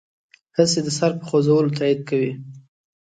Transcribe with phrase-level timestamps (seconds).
[0.57, 2.31] هسې د سر په خوځولو تایید کوي.